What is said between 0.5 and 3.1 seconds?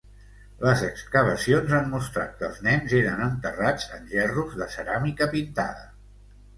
Les excavacions han mostrat que els nens